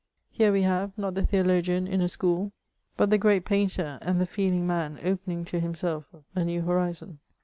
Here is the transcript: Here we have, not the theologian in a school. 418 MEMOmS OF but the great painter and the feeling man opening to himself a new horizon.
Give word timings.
Here 0.31 0.51
we 0.51 0.63
have, 0.63 0.97
not 0.97 1.13
the 1.13 1.23
theologian 1.23 1.85
in 1.85 2.01
a 2.01 2.07
school. 2.07 2.53
418 2.95 2.95
MEMOmS 2.95 2.95
OF 2.95 2.97
but 2.97 3.09
the 3.11 3.19
great 3.19 3.45
painter 3.45 3.99
and 4.01 4.19
the 4.19 4.25
feeling 4.25 4.65
man 4.65 4.99
opening 5.03 5.45
to 5.45 5.59
himself 5.59 6.05
a 6.33 6.43
new 6.43 6.61
horizon. 6.63 7.19